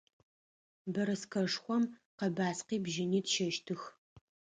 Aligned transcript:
Бэрэскэшхом 0.93 1.83
къэбаскъи 2.17 2.77
бжьыни 2.83 3.21
тщэщтых. 3.27 3.81